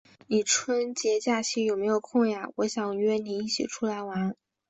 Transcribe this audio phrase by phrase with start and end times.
[0.25, 2.49] 你春节假期有没有空呀？
[2.55, 4.35] 我想约你一起出来玩。